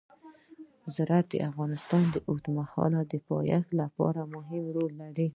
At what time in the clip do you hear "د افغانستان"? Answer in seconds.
1.31-2.03